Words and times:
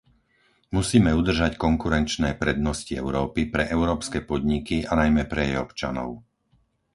Musíme 0.77 1.11
udržať 1.21 1.53
konkurenčné 1.65 2.29
prednosti 2.43 2.89
Európy 3.03 3.41
pre 3.53 3.63
európske 3.77 4.17
podniky 4.29 4.77
a 4.91 4.97
najmä 5.01 5.23
pre 5.31 5.41
jej 5.47 5.57
občanov. 5.65 6.09